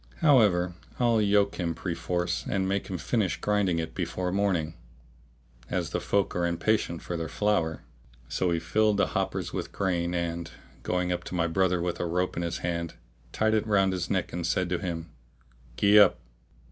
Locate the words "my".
11.35-11.45